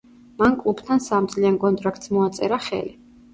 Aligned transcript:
მან 0.43 0.53
კლუბთან 0.61 1.03
სამ 1.07 1.27
წლიან 1.33 1.59
კონტრაქტს 1.65 2.11
მოაწერა 2.19 2.61
ხელი. 2.71 2.97